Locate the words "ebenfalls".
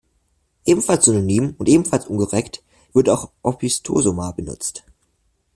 0.65-1.05, 1.69-2.07